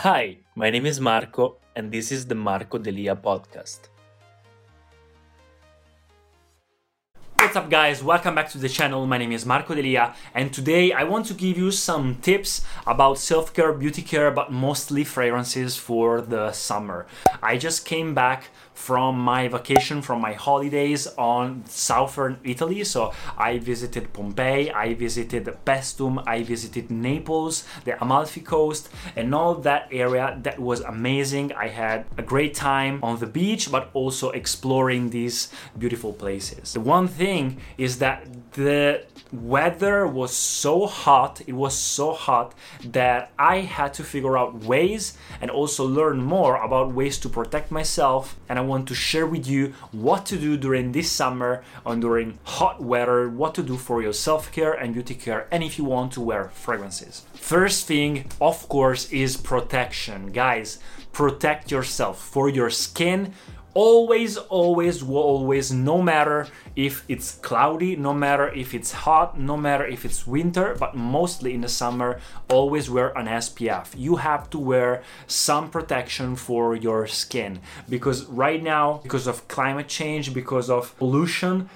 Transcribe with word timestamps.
Hi, 0.00 0.36
my 0.54 0.68
name 0.68 0.84
is 0.84 1.00
Marco, 1.00 1.56
and 1.74 1.90
this 1.90 2.12
is 2.12 2.26
the 2.26 2.34
Marco 2.34 2.76
Delia 2.76 3.16
podcast. 3.16 3.88
What's 7.38 7.56
up, 7.56 7.70
guys? 7.70 8.04
Welcome 8.04 8.34
back 8.34 8.50
to 8.50 8.58
the 8.58 8.68
channel. 8.68 9.06
My 9.06 9.16
name 9.16 9.32
is 9.32 9.46
Marco 9.46 9.74
Delia, 9.74 10.14
and 10.34 10.52
today 10.52 10.92
I 10.92 11.04
want 11.04 11.24
to 11.28 11.34
give 11.34 11.56
you 11.56 11.70
some 11.70 12.16
tips 12.16 12.62
about 12.86 13.16
self 13.16 13.54
care, 13.54 13.72
beauty 13.72 14.02
care, 14.02 14.30
but 14.30 14.52
mostly 14.52 15.02
fragrances 15.02 15.78
for 15.78 16.20
the 16.20 16.52
summer. 16.52 17.06
I 17.42 17.56
just 17.56 17.86
came 17.86 18.14
back 18.14 18.50
from 18.76 19.18
my 19.18 19.48
vacation, 19.48 20.02
from 20.02 20.20
my 20.20 20.34
holidays 20.34 21.06
on 21.16 21.64
southern 21.66 22.38
Italy. 22.44 22.84
So 22.84 23.12
I 23.36 23.58
visited 23.58 24.12
Pompeii, 24.12 24.70
I 24.70 24.94
visited 24.94 25.44
Paestum, 25.64 26.22
I 26.26 26.42
visited 26.42 26.90
Naples, 26.90 27.64
the 27.84 28.00
Amalfi 28.00 28.42
Coast, 28.42 28.90
and 29.16 29.34
all 29.34 29.54
that 29.54 29.88
area. 29.90 30.38
That 30.42 30.60
was 30.60 30.80
amazing. 30.82 31.52
I 31.54 31.68
had 31.68 32.04
a 32.18 32.22
great 32.22 32.54
time 32.54 33.00
on 33.02 33.18
the 33.18 33.26
beach, 33.26 33.72
but 33.72 33.90
also 33.94 34.30
exploring 34.30 35.10
these 35.10 35.48
beautiful 35.78 36.12
places. 36.12 36.74
The 36.74 36.80
one 36.80 37.08
thing 37.08 37.56
is 37.78 37.98
that 37.98 38.52
the 38.52 39.04
weather 39.32 40.06
was 40.06 40.36
so 40.36 40.86
hot, 40.86 41.40
it 41.46 41.52
was 41.54 41.74
so 41.74 42.12
hot 42.12 42.54
that 42.84 43.32
I 43.38 43.60
had 43.60 43.94
to 43.94 44.04
figure 44.04 44.38
out 44.38 44.64
ways 44.64 45.16
and 45.40 45.50
also 45.50 45.84
learn 45.84 46.22
more 46.22 46.56
about 46.56 46.92
ways 46.92 47.18
to 47.18 47.28
protect 47.28 47.70
myself. 47.70 48.36
And 48.48 48.58
I 48.58 48.62
want 48.66 48.88
to 48.88 48.94
share 48.94 49.26
with 49.26 49.46
you 49.46 49.74
what 49.92 50.26
to 50.26 50.36
do 50.36 50.56
during 50.56 50.92
this 50.92 51.10
summer 51.10 51.62
and 51.84 52.02
during 52.02 52.38
hot 52.44 52.82
weather, 52.82 53.28
what 53.28 53.54
to 53.54 53.62
do 53.62 53.76
for 53.76 54.02
your 54.02 54.12
self 54.12 54.52
care 54.52 54.72
and 54.72 54.94
beauty 54.94 55.14
care, 55.14 55.46
and 55.50 55.62
if 55.62 55.78
you 55.78 55.84
want 55.84 56.12
to 56.12 56.20
wear 56.20 56.50
fragrances. 56.54 57.24
First 57.34 57.86
thing, 57.86 58.26
of 58.40 58.68
course, 58.68 59.10
is 59.12 59.36
protection. 59.36 60.32
Guys, 60.32 60.78
protect 61.12 61.70
yourself 61.70 62.20
for 62.20 62.48
your 62.48 62.70
skin 62.70 63.32
always, 63.76 64.38
always, 64.38 65.02
always, 65.02 65.70
no 65.70 66.00
matter 66.00 66.48
if 66.74 67.04
it's 67.08 67.32
cloudy, 67.32 67.94
no 67.94 68.14
matter 68.14 68.48
if 68.48 68.72
it's 68.72 68.90
hot, 69.04 69.38
no 69.38 69.54
matter 69.54 69.86
if 69.86 70.06
it's 70.06 70.26
winter, 70.26 70.74
but 70.80 70.96
mostly 70.96 71.52
in 71.52 71.60
the 71.60 71.68
summer, 71.68 72.18
always 72.48 72.88
wear 72.88 73.08
an 73.18 73.26
SPF. 73.26 73.88
You 73.94 74.16
have 74.16 74.48
to 74.50 74.58
wear 74.58 75.02
some 75.26 75.68
protection 75.70 76.36
for 76.36 76.74
your 76.74 77.06
skin 77.06 77.60
because 77.86 78.24
right 78.24 78.62
now, 78.62 79.00
because 79.02 79.26
of 79.26 79.46
climate 79.46 79.88
change, 79.88 80.32
because 80.32 80.70
of 80.70 80.96
pollution, 80.96 81.68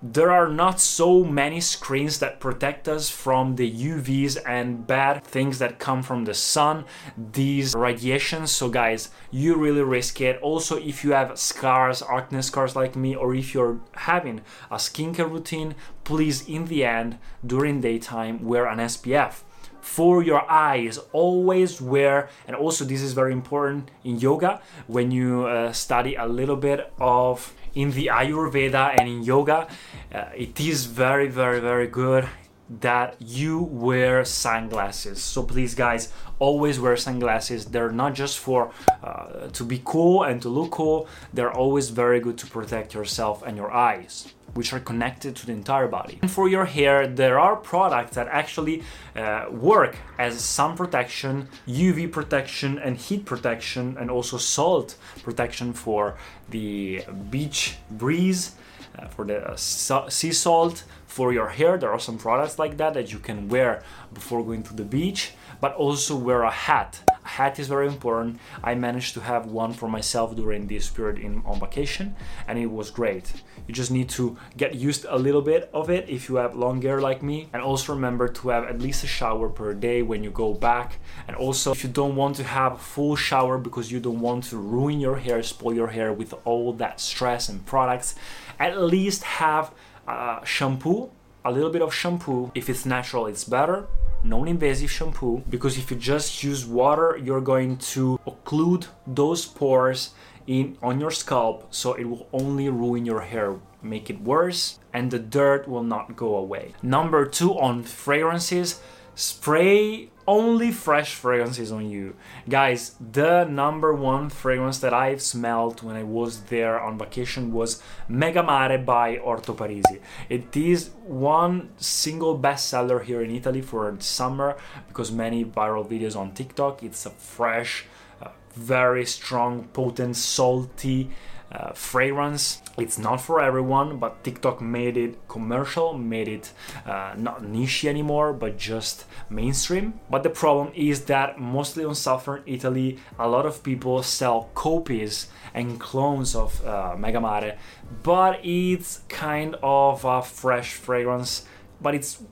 there 0.00 0.30
are 0.30 0.48
not 0.48 0.80
so 0.80 1.24
many 1.24 1.60
screens 1.60 2.20
that 2.20 2.38
protect 2.38 2.86
us 2.88 3.10
from 3.10 3.56
the 3.56 3.70
UVs 3.70 4.38
and 4.46 4.86
bad 4.86 5.24
things 5.24 5.58
that 5.58 5.80
come 5.80 6.02
from 6.02 6.24
the 6.24 6.34
sun, 6.34 6.84
these 7.16 7.74
radiations. 7.74 8.52
So, 8.52 8.68
guys, 8.68 9.10
you 9.32 9.56
really 9.56 9.82
risk 9.82 10.20
it. 10.20 10.40
Also, 10.40 10.76
if 10.76 11.02
you 11.02 11.12
have 11.12 11.36
scars, 11.38 12.02
acne 12.02 12.42
scars 12.42 12.76
like 12.76 12.94
me, 12.94 13.16
or 13.16 13.34
if 13.34 13.54
you're 13.54 13.80
having 13.96 14.42
a 14.70 14.76
skincare 14.76 15.30
routine, 15.30 15.74
please, 16.04 16.48
in 16.48 16.66
the 16.66 16.84
end, 16.84 17.18
during 17.44 17.80
daytime, 17.80 18.44
wear 18.44 18.66
an 18.66 18.78
SPF 18.78 19.42
for 19.80 20.22
your 20.22 20.48
eyes 20.50 20.98
always 21.12 21.80
wear 21.80 22.28
and 22.46 22.56
also 22.56 22.84
this 22.84 23.02
is 23.02 23.12
very 23.12 23.32
important 23.32 23.90
in 24.04 24.18
yoga 24.18 24.60
when 24.86 25.10
you 25.10 25.46
uh, 25.46 25.72
study 25.72 26.14
a 26.14 26.26
little 26.26 26.56
bit 26.56 26.92
of 26.98 27.54
in 27.74 27.90
the 27.92 28.06
ayurveda 28.06 28.94
and 28.98 29.08
in 29.08 29.22
yoga 29.22 29.66
uh, 30.14 30.24
it 30.36 30.60
is 30.60 30.86
very 30.86 31.28
very 31.28 31.60
very 31.60 31.86
good 31.86 32.28
that 32.68 33.16
you 33.18 33.60
wear 33.60 34.24
sunglasses 34.24 35.22
so 35.22 35.42
please 35.42 35.74
guys 35.74 36.12
always 36.38 36.78
wear 36.78 36.96
sunglasses 36.96 37.66
they're 37.66 37.90
not 37.90 38.14
just 38.14 38.38
for 38.38 38.70
uh, 39.02 39.48
to 39.48 39.64
be 39.64 39.80
cool 39.84 40.22
and 40.22 40.42
to 40.42 40.48
look 40.48 40.70
cool 40.70 41.08
they're 41.32 41.52
always 41.52 41.88
very 41.88 42.20
good 42.20 42.36
to 42.36 42.46
protect 42.46 42.94
yourself 42.94 43.42
and 43.42 43.56
your 43.56 43.72
eyes 43.72 44.32
which 44.54 44.72
are 44.72 44.80
connected 44.80 45.36
to 45.36 45.46
the 45.46 45.52
entire 45.52 45.86
body. 45.86 46.18
And 46.22 46.30
for 46.30 46.48
your 46.48 46.64
hair, 46.64 47.06
there 47.06 47.38
are 47.38 47.56
products 47.56 48.16
that 48.16 48.28
actually 48.28 48.82
uh, 49.14 49.46
work 49.50 49.96
as 50.18 50.40
sun 50.40 50.76
protection, 50.76 51.48
UV 51.66 52.10
protection, 52.10 52.78
and 52.78 52.96
heat 52.96 53.24
protection, 53.24 53.96
and 53.98 54.10
also 54.10 54.36
salt 54.36 54.96
protection 55.22 55.72
for 55.72 56.16
the 56.50 57.04
beach 57.30 57.76
breeze, 57.90 58.56
uh, 58.98 59.06
for 59.08 59.24
the 59.24 59.38
uh, 59.50 59.56
sea 59.56 60.32
salt. 60.32 60.84
For 61.18 61.32
your 61.32 61.48
hair, 61.48 61.76
there 61.76 61.90
are 61.90 61.98
some 61.98 62.16
products 62.16 62.60
like 62.60 62.76
that 62.76 62.94
that 62.94 63.12
you 63.12 63.18
can 63.18 63.48
wear 63.48 63.82
before 64.14 64.44
going 64.44 64.62
to 64.62 64.72
the 64.72 64.84
beach, 64.84 65.32
but 65.60 65.74
also 65.74 66.14
wear 66.14 66.44
a 66.44 66.50
hat 66.50 67.00
A 67.24 67.28
hat 67.28 67.58
is 67.58 67.66
very 67.66 67.88
important. 67.88 68.38
I 68.62 68.74
managed 68.76 69.14
to 69.14 69.20
have 69.20 69.46
one 69.46 69.72
for 69.72 69.88
myself 69.88 70.36
during 70.36 70.68
this 70.68 70.88
period 70.88 71.18
in 71.18 71.42
on 71.44 71.58
vacation, 71.58 72.14
and 72.46 72.56
it 72.56 72.70
was 72.70 72.92
great. 72.92 73.26
You 73.66 73.74
just 73.74 73.90
need 73.90 74.08
to 74.10 74.36
get 74.56 74.76
used 74.76 75.06
a 75.08 75.18
little 75.18 75.42
bit 75.42 75.68
of 75.74 75.90
it 75.90 76.08
if 76.08 76.28
you 76.28 76.36
have 76.36 76.54
long 76.54 76.80
hair 76.82 77.00
like 77.00 77.20
me, 77.20 77.48
and 77.52 77.60
also 77.62 77.94
remember 77.94 78.28
to 78.28 78.48
have 78.50 78.64
at 78.64 78.80
least 78.80 79.02
a 79.04 79.08
shower 79.08 79.48
per 79.48 79.74
day 79.74 80.02
when 80.02 80.22
you 80.22 80.30
go 80.30 80.54
back. 80.54 81.00
And 81.26 81.36
also, 81.36 81.72
if 81.72 81.82
you 81.82 81.90
don't 81.90 82.14
want 82.14 82.36
to 82.36 82.44
have 82.44 82.72
a 82.74 82.84
full 82.94 83.16
shower 83.16 83.58
because 83.58 83.90
you 83.90 84.00
don't 84.00 84.20
want 84.20 84.44
to 84.50 84.56
ruin 84.56 85.00
your 85.00 85.16
hair, 85.16 85.42
spoil 85.42 85.74
your 85.74 85.88
hair 85.88 86.12
with 86.12 86.32
all 86.44 86.72
that 86.74 87.00
stress 87.00 87.48
and 87.48 87.66
products, 87.66 88.14
at 88.60 88.80
least 88.80 89.24
have 89.24 89.72
uh, 90.08 90.44
shampoo 90.44 91.10
a 91.44 91.52
little 91.52 91.70
bit 91.70 91.82
of 91.82 91.94
shampoo. 91.94 92.50
If 92.54 92.68
it's 92.68 92.84
natural, 92.84 93.26
it's 93.26 93.44
better 93.44 93.86
non-invasive 94.24 94.90
shampoo 94.90 95.42
because 95.48 95.78
if 95.78 95.90
you 95.90 95.96
just 95.96 96.42
use 96.42 96.66
water 96.66 97.18
you're 97.22 97.40
going 97.40 97.76
to 97.76 98.18
occlude 98.26 98.86
those 99.06 99.46
pores 99.46 100.10
in 100.46 100.76
on 100.82 100.98
your 100.98 101.10
scalp 101.10 101.66
so 101.70 101.94
it 101.94 102.04
will 102.04 102.26
only 102.32 102.68
ruin 102.68 103.06
your 103.06 103.20
hair 103.20 103.54
make 103.80 104.10
it 104.10 104.20
worse 104.20 104.80
and 104.92 105.10
the 105.10 105.18
dirt 105.18 105.68
will 105.68 105.84
not 105.84 106.16
go 106.16 106.34
away 106.36 106.74
number 106.82 107.24
two 107.24 107.56
on 107.58 107.82
fragrances 107.82 108.80
spray 109.14 110.10
only 110.28 110.70
fresh 110.70 111.14
fragrances 111.14 111.72
on 111.72 111.88
you. 111.88 112.14
Guys, 112.48 112.94
the 113.00 113.44
number 113.44 113.94
one 113.94 114.28
fragrance 114.28 114.78
that 114.80 114.92
I've 114.92 115.22
smelled 115.22 115.82
when 115.82 115.96
I 115.96 116.02
was 116.02 116.42
there 116.42 116.78
on 116.78 116.98
vacation 116.98 117.50
was 117.50 117.82
Mega 118.08 118.42
Mare 118.42 118.76
by 118.78 119.16
Orto 119.16 119.54
Parisi. 119.54 120.00
It 120.28 120.54
is 120.54 120.90
one 121.02 121.70
single 121.78 122.38
bestseller 122.38 123.02
here 123.02 123.22
in 123.22 123.30
Italy 123.30 123.62
for 123.62 123.96
summer 124.00 124.58
because 124.86 125.10
many 125.10 125.46
viral 125.46 125.88
videos 125.88 126.14
on 126.14 126.32
TikTok. 126.32 126.82
It's 126.82 127.06
a 127.06 127.10
fresh, 127.10 127.86
uh, 128.20 128.28
very 128.52 129.06
strong, 129.06 129.68
potent, 129.72 130.14
salty 130.16 131.10
uh, 131.50 131.72
fragrance. 131.72 132.62
It's 132.76 132.98
not 132.98 133.20
for 133.20 133.40
everyone, 133.40 133.98
but 133.98 134.22
TikTok 134.22 134.60
made 134.60 134.96
it 134.96 135.28
commercial, 135.28 135.94
made 135.96 136.28
it 136.28 136.52
uh, 136.86 137.14
not 137.16 137.44
niche 137.44 137.84
anymore, 137.84 138.32
but 138.32 138.58
just 138.58 139.04
mainstream. 139.30 140.00
But 140.10 140.22
the 140.22 140.30
problem 140.30 140.72
is 140.74 141.06
that 141.06 141.40
mostly 141.40 141.84
on 141.84 141.94
southern 141.94 142.42
Italy, 142.46 142.98
a 143.18 143.28
lot 143.28 143.46
of 143.46 143.62
people 143.62 144.02
sell 144.02 144.50
copies 144.54 145.28
and 145.54 145.80
clones 145.80 146.34
of 146.34 146.64
uh, 146.66 146.94
Mega 146.98 147.20
Mare, 147.20 147.58
but 148.02 148.44
it's 148.44 149.00
kind 149.08 149.56
of 149.62 150.04
a 150.04 150.22
fresh 150.22 150.74
fragrance, 150.74 151.46
but 151.80 151.94
it's 151.94 152.22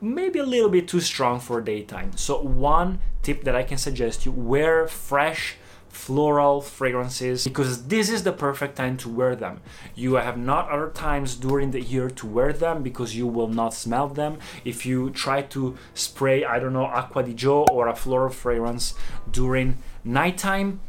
maybe 0.00 0.38
a 0.38 0.44
little 0.44 0.68
bit 0.68 0.88
too 0.88 1.00
strong 1.00 1.40
for 1.40 1.60
daytime. 1.60 2.16
So 2.16 2.42
one 2.42 2.98
tip 3.22 3.44
that 3.44 3.54
I 3.54 3.62
can 3.62 3.78
suggest 3.78 4.26
you 4.26 4.32
wear 4.32 4.86
fresh 4.86 5.56
floral 5.94 6.60
fragrances 6.60 7.44
because 7.44 7.86
this 7.86 8.10
is 8.10 8.24
the 8.24 8.32
perfect 8.32 8.76
time 8.76 8.96
to 8.98 9.08
wear 9.08 9.36
them. 9.36 9.60
You 9.94 10.14
have 10.14 10.36
not 10.36 10.68
other 10.70 10.90
times 10.90 11.36
during 11.36 11.70
the 11.70 11.80
year 11.80 12.10
to 12.10 12.26
wear 12.26 12.52
them 12.52 12.82
because 12.82 13.16
you 13.16 13.26
will 13.26 13.48
not 13.48 13.74
smell 13.74 14.08
them. 14.08 14.38
If 14.64 14.84
you 14.84 15.10
try 15.10 15.42
to 15.42 15.76
spray, 15.94 16.44
I 16.44 16.58
don't 16.58 16.72
know, 16.72 16.86
Acqua 16.86 17.22
di 17.22 17.34
Gio 17.34 17.66
or 17.70 17.88
a 17.88 17.94
floral 17.94 18.30
fragrance 18.30 18.94
during 19.30 19.78
nighttime, 20.04 20.80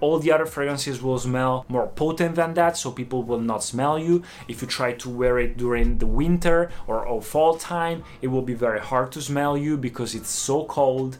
all 0.00 0.18
the 0.18 0.32
other 0.32 0.44
fragrances 0.44 1.00
will 1.02 1.18
smell 1.18 1.64
more 1.68 1.86
potent 1.86 2.34
than 2.34 2.52
that, 2.54 2.76
so 2.76 2.90
people 2.90 3.22
will 3.22 3.40
not 3.40 3.62
smell 3.64 3.98
you. 3.98 4.22
If 4.48 4.60
you 4.60 4.68
try 4.68 4.92
to 4.92 5.08
wear 5.08 5.38
it 5.38 5.56
during 5.56 5.98
the 5.98 6.06
winter 6.06 6.70
or, 6.86 7.06
or 7.06 7.22
fall 7.22 7.56
time, 7.56 8.04
it 8.20 8.28
will 8.28 8.42
be 8.42 8.54
very 8.54 8.80
hard 8.80 9.12
to 9.12 9.22
smell 9.22 9.56
you 9.56 9.78
because 9.78 10.14
it's 10.14 10.28
so 10.28 10.64
cold 10.66 11.18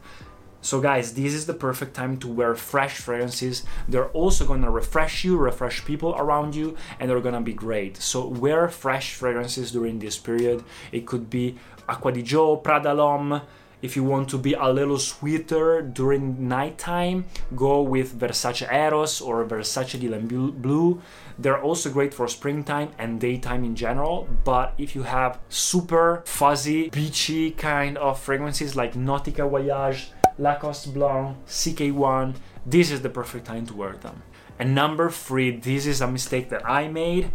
So, 0.64 0.80
guys, 0.80 1.12
this 1.12 1.34
is 1.34 1.44
the 1.44 1.52
perfect 1.52 1.92
time 1.92 2.16
to 2.24 2.26
wear 2.26 2.54
fresh 2.54 2.96
fragrances. 2.96 3.64
They're 3.86 4.08
also 4.16 4.46
gonna 4.46 4.70
refresh 4.70 5.22
you, 5.22 5.36
refresh 5.36 5.84
people 5.84 6.14
around 6.16 6.54
you, 6.54 6.74
and 6.98 7.10
they're 7.10 7.20
gonna 7.20 7.42
be 7.42 7.52
great. 7.52 8.00
So, 8.00 8.26
wear 8.26 8.70
fresh 8.70 9.12
fragrances 9.12 9.72
during 9.72 9.98
this 9.98 10.16
period. 10.16 10.64
It 10.90 11.04
could 11.04 11.28
be 11.28 11.58
Acqua 11.86 12.12
di 12.12 12.22
Gio, 12.22 12.56
Prada 12.56 12.94
L'Homme. 12.94 13.42
If 13.82 13.94
you 13.94 14.04
want 14.04 14.30
to 14.30 14.38
be 14.38 14.54
a 14.54 14.72
little 14.72 14.98
sweeter 14.98 15.82
during 15.82 16.48
nighttime, 16.48 17.26
go 17.54 17.82
with 17.82 18.18
Versace 18.18 18.66
Eros 18.72 19.20
or 19.20 19.44
Versace 19.44 20.00
Dylan 20.00 20.26
Blue. 20.62 21.02
They're 21.38 21.60
also 21.60 21.90
great 21.90 22.14
for 22.14 22.26
springtime 22.26 22.88
and 22.98 23.20
daytime 23.20 23.64
in 23.64 23.76
general. 23.76 24.26
But 24.44 24.72
if 24.78 24.96
you 24.96 25.02
have 25.02 25.40
super 25.50 26.22
fuzzy, 26.24 26.88
beachy 26.88 27.50
kind 27.50 27.98
of 27.98 28.18
fragrances 28.18 28.74
like 28.74 28.94
Nautica 28.94 29.46
Voyage, 29.46 30.13
Lacoste 30.38 30.92
Blanc, 30.92 31.36
CK1, 31.46 32.34
this 32.66 32.90
is 32.90 33.02
the 33.02 33.08
perfect 33.08 33.46
time 33.46 33.66
to 33.66 33.74
wear 33.74 33.92
them. 33.94 34.22
And 34.58 34.74
number 34.74 35.10
three, 35.10 35.56
this 35.56 35.86
is 35.86 36.00
a 36.00 36.06
mistake 36.06 36.48
that 36.50 36.68
I 36.68 36.88
made. 36.88 37.30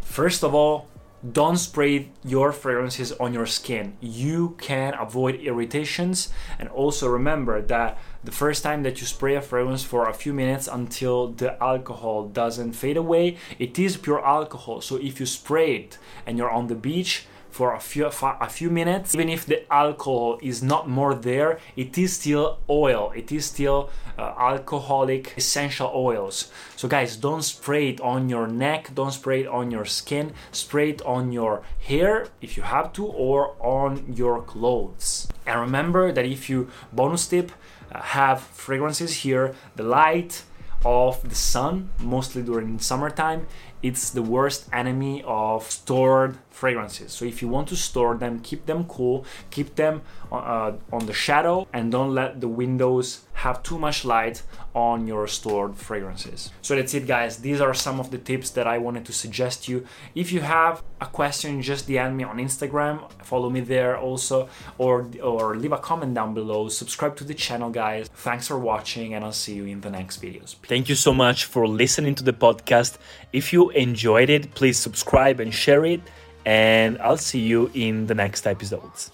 First 0.00 0.42
of 0.42 0.54
all, 0.54 0.88
don't 1.30 1.56
spray 1.56 2.10
your 2.24 2.50
fragrances 2.50 3.12
on 3.12 3.32
your 3.32 3.46
skin. 3.46 3.96
You 4.00 4.56
can 4.60 4.94
avoid 4.94 5.36
irritations. 5.36 6.30
And 6.58 6.68
also 6.68 7.08
remember 7.08 7.62
that 7.62 7.98
the 8.24 8.32
first 8.32 8.64
time 8.64 8.82
that 8.82 9.00
you 9.00 9.06
spray 9.06 9.36
a 9.36 9.40
fragrance 9.40 9.84
for 9.84 10.08
a 10.08 10.14
few 10.14 10.34
minutes 10.34 10.66
until 10.66 11.28
the 11.28 11.62
alcohol 11.62 12.26
doesn't 12.26 12.72
fade 12.72 12.96
away, 12.96 13.36
it 13.60 13.78
is 13.78 13.96
pure 13.96 14.24
alcohol. 14.24 14.80
So 14.80 14.96
if 14.96 15.20
you 15.20 15.26
spray 15.26 15.76
it 15.76 15.98
and 16.26 16.38
you're 16.38 16.50
on 16.50 16.66
the 16.66 16.74
beach, 16.74 17.26
for 17.52 17.74
a 17.74 17.80
few 17.80 18.06
a 18.06 18.48
few 18.48 18.70
minutes. 18.70 19.14
Even 19.14 19.28
if 19.28 19.46
the 19.46 19.60
alcohol 19.72 20.38
is 20.42 20.62
not 20.62 20.88
more 20.88 21.14
there 21.14 21.58
it 21.76 21.96
is 21.98 22.14
still 22.14 22.58
oil. 22.68 23.12
It 23.14 23.30
is 23.30 23.44
still 23.46 23.90
uh, 24.18 24.34
alcoholic 24.38 25.34
essential 25.36 25.90
oils. 25.94 26.50
So 26.76 26.88
guys 26.88 27.16
don't 27.16 27.42
spray 27.42 27.90
it 27.90 28.00
on 28.00 28.28
your 28.28 28.46
neck. 28.48 28.94
Don't 28.94 29.12
spray 29.12 29.42
it 29.42 29.46
on 29.46 29.70
your 29.70 29.84
skin. 29.84 30.32
Spray 30.50 30.90
it 30.90 31.02
on 31.02 31.32
your 31.32 31.62
hair 31.78 32.28
if 32.40 32.56
you 32.56 32.62
have 32.62 32.92
to 32.94 33.04
or 33.06 33.54
on 33.60 34.12
your 34.14 34.42
clothes. 34.42 35.28
And 35.46 35.60
remember 35.60 36.10
that 36.12 36.24
if 36.24 36.48
you 36.48 36.70
bonus 36.92 37.26
tip 37.26 37.52
uh, 37.92 38.00
have 38.00 38.40
fragrances 38.40 39.16
here 39.16 39.54
the 39.76 39.82
light 39.82 40.42
of 40.84 41.28
the 41.28 41.34
sun 41.34 41.90
mostly 42.00 42.42
during 42.42 42.78
summertime 42.78 43.46
it's 43.82 44.10
the 44.10 44.22
worst 44.22 44.68
enemy 44.72 45.22
of 45.26 45.70
stored 45.70 46.38
fragrances. 46.50 47.12
So 47.12 47.24
if 47.24 47.42
you 47.42 47.48
want 47.48 47.68
to 47.68 47.76
store 47.76 48.14
them, 48.14 48.40
keep 48.40 48.66
them 48.66 48.84
cool, 48.84 49.24
keep 49.50 49.74
them 49.74 50.02
uh, 50.30 50.72
on 50.92 51.06
the 51.06 51.12
shadow, 51.12 51.66
and 51.72 51.90
don't 51.90 52.14
let 52.14 52.40
the 52.40 52.48
windows 52.48 53.24
have 53.34 53.62
too 53.62 53.78
much 53.78 54.04
light 54.04 54.42
on 54.74 55.06
your 55.06 55.26
stored 55.26 55.76
fragrances. 55.76 56.50
So 56.60 56.76
that's 56.76 56.94
it, 56.94 57.06
guys. 57.06 57.38
These 57.38 57.60
are 57.60 57.74
some 57.74 57.98
of 57.98 58.10
the 58.10 58.18
tips 58.18 58.50
that 58.50 58.66
I 58.66 58.78
wanted 58.78 59.04
to 59.06 59.12
suggest 59.12 59.68
you. 59.68 59.84
If 60.14 60.30
you 60.32 60.40
have 60.40 60.82
a 61.00 61.06
question, 61.06 61.60
just 61.62 61.88
DM 61.88 62.14
me 62.14 62.24
on 62.24 62.38
Instagram, 62.38 63.10
follow 63.22 63.50
me 63.50 63.60
there 63.60 63.98
also, 63.98 64.48
or 64.78 65.08
or 65.22 65.56
leave 65.56 65.72
a 65.72 65.78
comment 65.78 66.14
down 66.14 66.34
below. 66.34 66.68
Subscribe 66.68 67.16
to 67.16 67.24
the 67.24 67.34
channel, 67.34 67.70
guys. 67.70 68.08
Thanks 68.08 68.46
for 68.46 68.58
watching, 68.58 69.14
and 69.14 69.24
I'll 69.24 69.32
see 69.32 69.54
you 69.54 69.66
in 69.66 69.80
the 69.80 69.90
next 69.90 70.22
videos. 70.22 70.54
Thank 70.62 70.88
you 70.88 70.94
so 70.94 71.12
much 71.12 71.44
for 71.44 71.66
listening 71.66 72.14
to 72.16 72.22
the 72.22 72.32
podcast. 72.32 72.98
If 73.32 73.52
you 73.52 73.71
enjoyed 73.74 74.30
it, 74.30 74.54
please 74.54 74.78
subscribe 74.78 75.40
and 75.40 75.52
share 75.52 75.84
it, 75.84 76.00
and 76.44 76.98
I'll 76.98 77.16
see 77.16 77.40
you 77.40 77.70
in 77.74 78.06
the 78.06 78.14
next 78.14 78.46
episodes. 78.46 79.10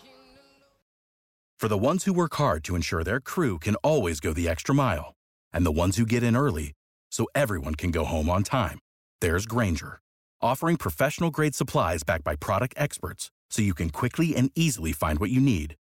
For 1.58 1.68
the 1.68 1.76
ones 1.76 2.04
who 2.04 2.12
work 2.12 2.34
hard 2.36 2.62
to 2.64 2.76
ensure 2.76 3.02
their 3.02 3.20
crew 3.20 3.58
can 3.58 3.74
always 3.76 4.20
go 4.20 4.32
the 4.32 4.48
extra 4.48 4.74
mile, 4.74 5.14
and 5.52 5.66
the 5.66 5.72
ones 5.72 5.96
who 5.96 6.06
get 6.06 6.22
in 6.22 6.36
early 6.36 6.72
so 7.10 7.26
everyone 7.34 7.74
can 7.74 7.90
go 7.90 8.04
home 8.04 8.30
on 8.30 8.44
time, 8.44 8.78
there's 9.20 9.44
Grainger, 9.44 9.98
offering 10.40 10.76
professional 10.76 11.30
grade 11.30 11.56
supplies 11.56 12.04
backed 12.04 12.22
by 12.22 12.36
product 12.36 12.74
experts 12.76 13.30
so 13.50 13.60
you 13.60 13.74
can 13.74 13.90
quickly 13.90 14.36
and 14.36 14.52
easily 14.54 14.92
find 14.92 15.18
what 15.18 15.30
you 15.30 15.40
need. 15.40 15.74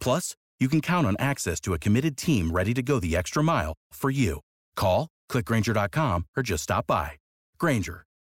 Plus, 0.00 0.36
you 0.60 0.68
can 0.68 0.80
count 0.80 1.06
on 1.06 1.16
access 1.18 1.60
to 1.60 1.74
a 1.74 1.78
committed 1.78 2.16
team 2.16 2.52
ready 2.52 2.72
to 2.72 2.82
go 2.82 3.00
the 3.00 3.16
extra 3.16 3.42
mile 3.42 3.74
for 3.92 4.10
you. 4.10 4.40
Call, 4.76 5.08
click 5.28 5.46
grainger.com, 5.46 6.26
or 6.36 6.42
just 6.42 6.62
stop 6.62 6.86
by. 6.86 7.12
Grainger, 7.58 8.04